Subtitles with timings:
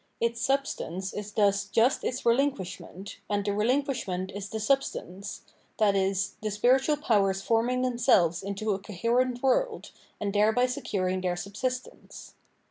[0.19, 5.43] Its substance is thus just its re linquishment, and the relinquishment is the substance,
[5.79, 6.15] i.e.
[6.41, 12.33] the spiritual powers forming themselves into a coherent world, and thereby securing their subsistence.